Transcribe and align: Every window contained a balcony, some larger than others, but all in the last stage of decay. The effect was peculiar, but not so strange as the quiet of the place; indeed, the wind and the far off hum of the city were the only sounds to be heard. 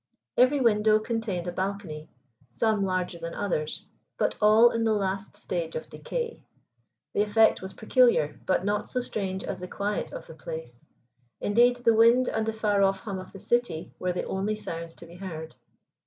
Every 0.35 0.59
window 0.59 0.97
contained 0.97 1.47
a 1.47 1.51
balcony, 1.51 2.09
some 2.49 2.83
larger 2.85 3.19
than 3.19 3.35
others, 3.35 3.85
but 4.17 4.33
all 4.41 4.71
in 4.71 4.83
the 4.83 4.93
last 4.95 5.37
stage 5.37 5.75
of 5.75 5.91
decay. 5.91 6.43
The 7.13 7.21
effect 7.21 7.61
was 7.61 7.73
peculiar, 7.75 8.39
but 8.47 8.65
not 8.65 8.89
so 8.89 8.99
strange 8.99 9.43
as 9.43 9.59
the 9.59 9.67
quiet 9.67 10.11
of 10.11 10.25
the 10.25 10.33
place; 10.33 10.83
indeed, 11.39 11.75
the 11.85 11.93
wind 11.93 12.29
and 12.29 12.47
the 12.47 12.51
far 12.51 12.81
off 12.81 13.01
hum 13.01 13.19
of 13.19 13.31
the 13.31 13.39
city 13.39 13.93
were 13.99 14.11
the 14.11 14.23
only 14.23 14.55
sounds 14.55 14.95
to 14.95 15.05
be 15.05 15.17
heard. 15.17 15.53